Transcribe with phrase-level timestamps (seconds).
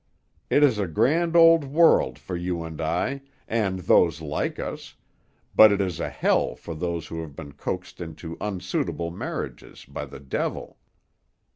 [0.49, 4.95] It is a grand old world for you and I, and those like us,
[5.55, 10.05] but it is a hell for those who have been coaxed into unsuitable marriages by
[10.05, 10.79] the devil."